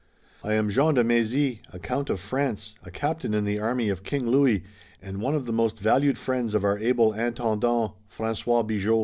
"I 0.43 0.53
am 0.55 0.67
Jean 0.71 0.95
de 0.95 1.03
Mézy, 1.03 1.59
a 1.71 1.77
count 1.77 2.09
of 2.09 2.19
France, 2.19 2.73
a 2.83 2.89
captain 2.89 3.35
in 3.35 3.43
the 3.45 3.59
army 3.59 3.89
of 3.89 4.01
King 4.01 4.27
Louis, 4.31 4.63
and 4.99 5.21
one 5.21 5.35
of 5.35 5.45
the 5.45 5.53
most 5.53 5.77
valued 5.79 6.17
friends 6.17 6.55
of 6.55 6.63
our 6.63 6.79
able 6.79 7.13
Intendant, 7.13 7.91
François 8.11 8.65
Bigot." 8.65 8.99